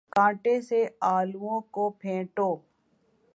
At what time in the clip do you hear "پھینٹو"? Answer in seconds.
1.99-2.49